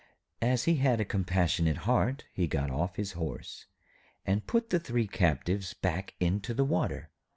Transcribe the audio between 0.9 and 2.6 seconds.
a compassionate heart, he